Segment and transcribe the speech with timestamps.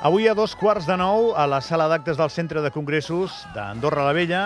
[0.00, 4.06] Avui a dos quarts de nou, a la sala d'actes del Centre de Congressos d'Andorra
[4.06, 4.44] la Vella,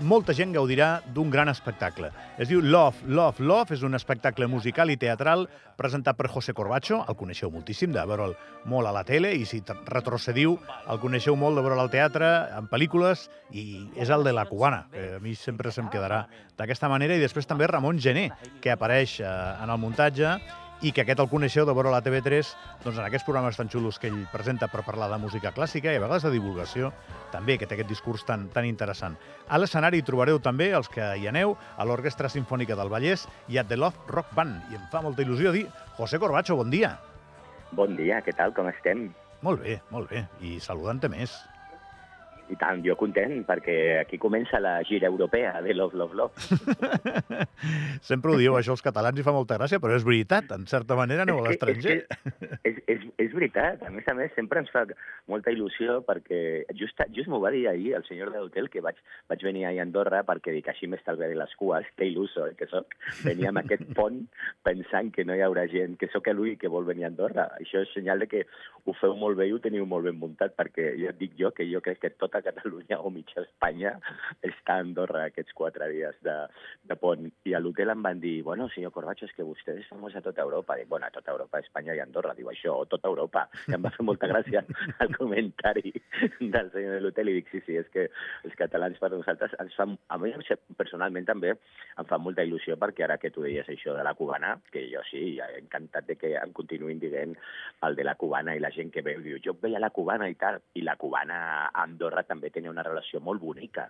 [0.00, 2.08] molta gent gaudirà d'un gran espectacle.
[2.40, 5.44] Es diu Love, Love, Love, és un espectacle musical i teatral
[5.76, 8.32] presentat per José Corbacho, el coneixeu moltíssim, de veure'l
[8.64, 10.54] molt a la tele, i si retrocediu,
[10.88, 14.86] el coneixeu molt de veure'l al teatre, en pel·lícules, i és el de la cubana,
[14.94, 16.22] que a mi sempre se'm quedarà
[16.56, 18.30] d'aquesta manera, i després també Ramon Gené,
[18.64, 20.38] que apareix eh, en el muntatge,
[20.82, 22.52] i que aquest el coneixeu de veure la TV3
[22.84, 25.98] doncs en aquests programes tan xulos que ell presenta per parlar de música clàssica i
[25.98, 26.92] a vegades de divulgació
[27.32, 29.18] també, que té aquest discurs tan, tan interessant.
[29.48, 33.66] A l'escenari trobareu també, els que hi aneu, a l'Orquestra Sinfònica del Vallès i a
[33.66, 34.70] The Love Rock Band.
[34.70, 35.66] I em fa molta il·lusió dir
[35.98, 36.94] José Corbacho, bon dia.
[37.72, 39.08] Bon dia, què tal, com estem?
[39.42, 40.24] Molt bé, molt bé.
[40.40, 41.34] I saludant-te més.
[42.48, 46.32] I tant, jo content, perquè aquí comença la gira europea de Love, Love, Love.
[48.08, 50.96] Sempre ho dieu això els catalans i fa molta gràcia, però és veritat, en certa
[50.96, 51.98] manera aneu a l'estranger.
[52.62, 54.84] És, és, és, és veritat, a més a més sempre ens fa
[55.28, 56.40] molta il·lusió perquè
[56.78, 59.82] just, just m'ho va dir ahir el senyor de l'hotel que vaig, vaig venir ahir
[59.82, 62.96] a Andorra perquè dic així m'estalviaré les cues, que il·luso eh, que soc.
[63.26, 64.22] Venia amb aquest pont
[64.66, 67.48] pensant que no hi haurà gent, que sóc l'únic que vol venir a Andorra.
[67.60, 68.44] Això és senyal de que
[68.84, 71.52] ho feu molt bé i ho teniu molt ben muntat, perquè ja et dic jo
[71.56, 73.94] que jo crec que tota Catalunya o mitja Espanya
[74.46, 76.36] està a Andorra aquests quatre dies de,
[76.88, 77.28] de pont.
[77.48, 80.24] I a l'hotel em van dir, bueno, senyor Corbacho, és que vostè és famós a
[80.24, 80.76] tota Europa.
[80.78, 82.34] Dic, bueno, a tota Europa, Espanya i Andorra.
[82.38, 83.46] Diu això, o tota Europa.
[83.68, 84.64] I em va fer molta gràcia
[85.04, 85.92] el comentari
[86.40, 88.08] del senyor de l'hotel i dic, sí, sí, és que
[88.44, 90.32] els catalans per nosaltres ens fan, a mi
[90.78, 94.54] personalment també em fa molta il·lusió perquè ara que tu deies això de la cubana,
[94.72, 97.34] que jo sí, encantat de que em continuïn dient
[97.86, 100.36] el de la cubana i la gent que veu, diu, jo veia la cubana i
[100.40, 101.38] tal, i la cubana
[101.68, 103.88] a Andorra també tenia una relació molt bonica.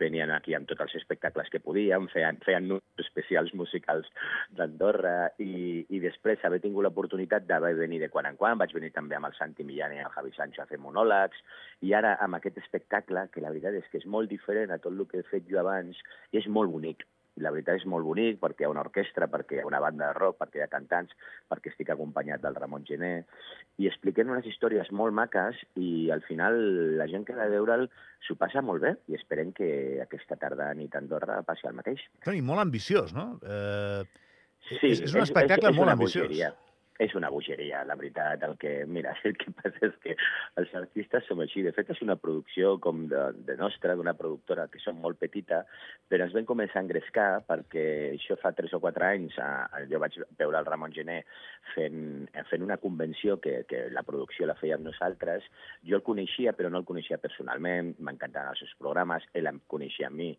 [0.00, 2.70] Venien aquí amb tots els espectacles que podien, feien, feien
[3.02, 4.08] especials musicals
[4.56, 8.92] d'Andorra i, i després haver tingut l'oportunitat d'haver venir de quan en quan, vaig venir
[8.96, 11.42] també amb el Santi Millán i el Javi Sancho a fer monòlegs,
[11.82, 14.94] i ara amb aquest espectacle, que la veritat és que és molt diferent a tot
[14.94, 15.98] el que he fet jo abans,
[16.32, 17.06] i és molt bonic
[17.38, 19.80] i la veritat és molt bonic perquè hi ha una orquestra, perquè hi ha una
[19.80, 21.14] banda de rock, perquè hi ha cantants,
[21.50, 23.12] perquè estic acompanyat del Ramon Gené,
[23.80, 26.58] i expliquem unes històries molt maques i al final
[27.00, 27.88] la gent que ha de veure'l
[28.26, 29.70] s'ho passa molt bé i esperem que
[30.04, 32.04] aquesta tarda a nit a Andorra passi el mateix.
[32.28, 33.32] I molt ambiciós, no?
[33.42, 34.02] Eh,
[34.68, 36.28] sí, és, és un espectacle és, és, és molt ambiciós.
[36.28, 36.52] Bogeria
[37.02, 38.42] és una bogeria, la veritat.
[38.46, 40.16] El que, mira, el que passa és que
[40.60, 41.64] els artistes som així.
[41.66, 45.62] De fet, és una producció com de, de nostra, d'una productora que som molt petita,
[46.10, 50.00] però ens vam començar a engrescar perquè això fa tres o quatre anys eh, jo
[50.02, 51.22] vaig veure el Ramon Gené
[51.74, 55.46] fent, fent una convenció que, que la producció la fèiem nosaltres.
[55.88, 60.08] Jo el coneixia, però no el coneixia personalment, m'encantaven els seus programes, ell em coneixia
[60.10, 60.30] a mi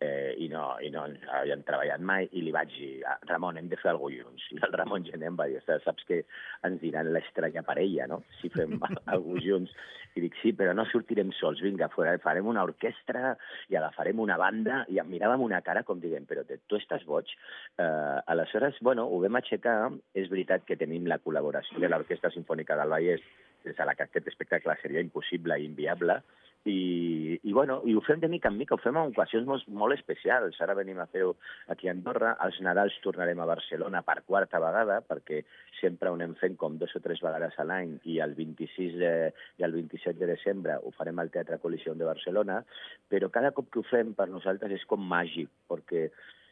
[0.00, 1.06] eh, i, no, i no
[1.40, 4.46] havíem treballat mai, i li vaig dir, ah, Ramon, hem de fer alguna cosa junts.
[4.54, 6.20] I el Ramon Gené em va dir, saps que
[6.66, 8.20] ens diran l'estranya parella, no?
[8.40, 8.76] Si fem
[9.14, 9.74] alguna junts.
[10.18, 13.36] I dic, sí, però no sortirem sols, vinga, fora, farem una orquestra
[13.70, 17.30] i agafarem una banda, i em miràvem una cara com diguem, però tu estàs boig.
[17.78, 19.76] Uh, aleshores, bueno, ho vam aixecar,
[20.18, 23.22] és veritat que tenim la col·laboració de l'Orquestra Sinfònica del Vallès,
[23.62, 26.18] sense la que aquest espectacle seria impossible i inviable,
[26.64, 29.68] i, i, bueno, i ho fem de mica en mica, ho fem en ocasions molt,
[29.82, 30.58] molt especials.
[30.60, 31.34] Ara venim a fer-ho
[31.72, 35.40] aquí a Andorra, als Nadals tornarem a Barcelona per quarta vegada, perquè
[35.80, 39.14] sempre ho anem fent com dos o tres vegades a l'any, i el 26 de,
[39.60, 42.60] i el 27 de desembre ho farem al Teatre Col·lisió de Barcelona,
[43.08, 46.10] però cada cop que ho fem per nosaltres és com màgic, perquè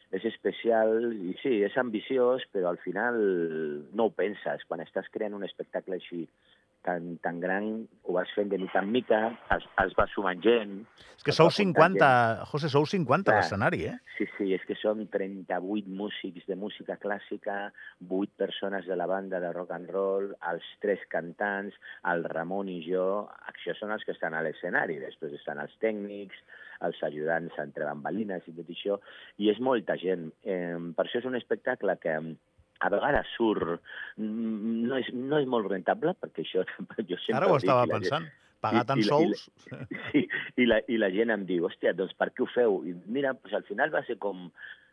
[0.09, 3.19] és especial i sí, és ambiciós, però al final
[3.93, 4.65] no ho penses.
[4.65, 6.23] Quan estàs creant un espectacle així
[6.85, 7.65] tan, tan gran,
[8.03, 9.19] ho vas fent de mica en mica,
[9.55, 10.77] es, es va sumant gent...
[11.19, 12.09] És que sou 50,
[12.51, 13.95] José, sou 50 a l'escenari, eh?
[14.15, 17.57] Sí, sí, és que són 38 músics de música clàssica,
[18.07, 21.75] 8 persones de la banda de rock and roll, els tres cantants,
[22.11, 26.39] el Ramon i jo, això són els que estan a l'escenari, després estan els tècnics,
[26.87, 28.99] els ajudants entre bambalines i tot això,
[29.43, 30.29] i és molta gent.
[30.47, 32.15] Eh, per això és un espectacle que
[32.79, 33.79] a vegades surt...
[34.17, 36.65] Mm, no és, no és molt rentable, perquè això...
[37.09, 38.27] Jo sempre Ara ho estava dic, pensant.
[38.27, 39.45] Gent, pagar tants sous...
[39.69, 40.25] I, i, sí,
[40.63, 42.81] i la, i la gent em diu, hòstia, doncs per què ho feu?
[42.87, 44.49] I mira, pues al final va ser com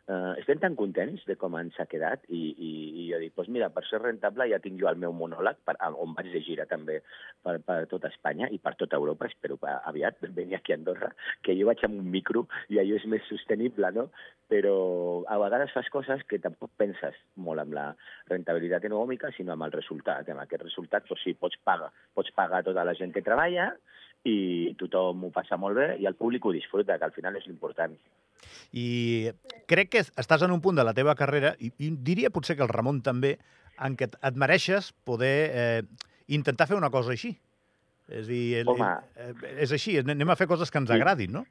[0.07, 2.71] eh, estem tan contents de com ens ha quedat i, i,
[3.01, 5.75] i jo dic, doncs mira, per ser rentable ja tinc jo el meu monòleg, per,
[5.89, 6.99] on vaig de gira també
[7.43, 11.11] per, per tota Espanya i per tota Europa, espero que aviat venir aquí a Andorra,
[11.43, 14.07] que jo vaig amb un micro i allò és més sostenible, no?
[14.47, 14.75] Però
[15.27, 17.87] a vegades fas coses que tampoc penses molt amb la
[18.31, 20.29] rentabilitat econòmica, sinó amb el resultat.
[20.31, 23.73] Amb aquest resultat, doncs sí, pots pagar, pots pagar tota la gent que treballa,
[24.27, 27.45] i tothom ho passa molt bé i el públic ho disfruta, que al final és
[27.47, 27.95] l'important.
[28.73, 29.31] I
[29.69, 32.65] crec que estàs en un punt de la teva carrera, i, i diria potser que
[32.65, 33.37] el Ramon també,
[33.83, 35.81] en què et mereixes poder eh,
[36.33, 37.35] intentar fer una cosa així.
[38.07, 38.91] És a dir, el, Home.
[39.19, 39.33] eh,
[39.65, 41.45] és així, anem a fer coses que ens agradin, no?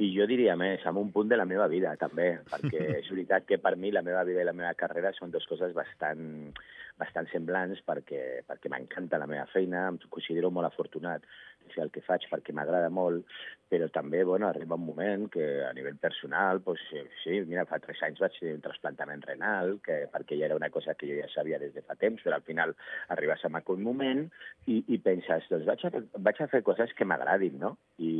[0.00, 3.44] I jo diria més, amb un punt de la meva vida, també, perquè és veritat
[3.48, 6.54] que per mi la meva vida i la meva carrera són dues coses bastant,
[7.00, 11.26] bastant semblants perquè, perquè m'encanta la meva feina, em considero molt afortunat
[11.74, 13.26] fer el que faig perquè m'agrada molt,
[13.70, 16.82] però també, bueno, arriba un moment que a nivell personal, doncs,
[17.22, 20.72] sí, mira, fa tres anys vaig fer un trasplantament renal, que, perquè ja era una
[20.74, 22.74] cosa que jo ja sabia des de fa temps, però al final
[23.14, 24.24] arribes a aquell moment
[24.66, 27.76] i, i penses, doncs vaig a, vaig a fer coses que m'agradin, no?
[28.02, 28.10] I,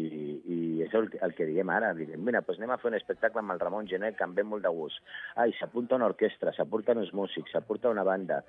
[0.46, 3.42] i és el, el que diguem ara, diguem, mira, doncs anem a fer un espectacle
[3.42, 5.02] amb el Ramon Genet que em ve molt de gust.
[5.40, 8.42] Ai, s'apunta una orquestra, s'apunten uns músics, s'apunta una banda.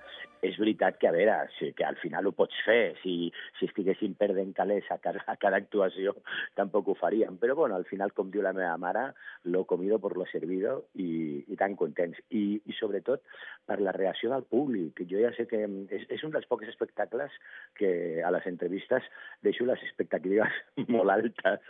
[0.45, 2.93] És veritat que, a veure, sí, que al final ho pots fer.
[3.01, 3.15] Si,
[3.57, 6.15] si estiguéssim perdent calés a cada, a cada actuació,
[6.57, 7.37] tampoc ho faríem.
[7.41, 9.07] Però, bueno, al final, com diu la meva mare,
[9.43, 12.19] lo comido por lo servido i, i tan contents.
[12.29, 13.23] I, I, sobretot,
[13.65, 15.03] per la reacció del públic.
[15.09, 17.33] Jo ja sé que és, és un dels pocs espectacles
[17.77, 17.91] que
[18.25, 19.05] a les entrevistes
[19.45, 20.53] deixo les expectatives
[20.93, 21.63] molt altes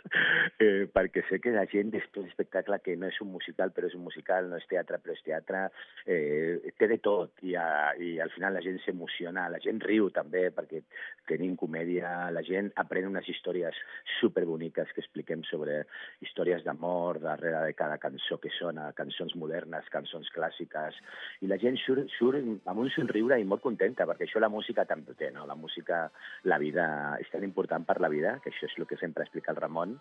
[0.60, 3.96] eh, perquè sé que la gent després d'espectacle que no és un musical però és
[3.98, 5.62] un musical, no és teatre però és teatre,
[6.06, 10.10] eh, té de tot i, a, i al final la gent s'emociona, la gent riu
[10.14, 10.82] també perquè
[11.30, 13.78] tenim comèdia, la gent aprèn unes històries
[14.18, 15.82] superboniques que expliquem sobre
[16.24, 20.98] històries d'amor darrere de cada cançó que sona, cançons modernes, cançons clàssiques,
[21.44, 24.86] i la gent surt, surt amb un somriure i molt contenta, perquè això la música
[24.88, 25.46] també té, no?
[25.48, 26.04] La música,
[26.48, 26.86] la vida,
[27.22, 29.98] és tan important per la vida, que això és el que sempre explica el Ramon,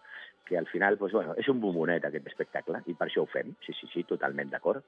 [0.47, 3.55] que al final, doncs, bueno, és un bombonet aquest espectacle, i per això ho fem,
[3.65, 4.85] sí, sí, sí, totalment d'acord.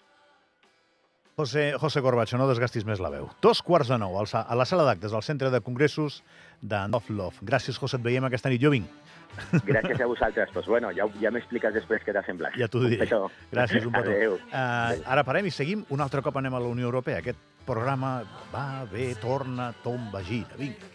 [1.36, 3.26] José, José Corbacho, no desgastis més la veu.
[3.42, 6.22] Dos quarts de nou, a la sala d'actes del Centre de Congressos
[6.62, 7.42] de Love Love.
[7.42, 8.62] Gràcies, José, et veiem aquesta nit.
[8.62, 8.86] Jo vinc.
[9.66, 10.54] Gràcies a vosaltres.
[10.54, 12.54] Doncs, bueno, ja, ja m'expliques després què t'ha semblat.
[12.60, 13.02] Ja t'ho diré.
[13.02, 13.26] Petó.
[13.52, 14.14] Gràcies, un petó.
[14.14, 14.38] Adéu.
[14.46, 15.82] Uh, ara parem i seguim.
[15.90, 17.24] Un altre cop anem a la Unió Europea.
[17.26, 18.20] Aquest programa
[18.54, 20.54] va, ve, torna, tomba, gira.
[20.62, 20.94] Vinga.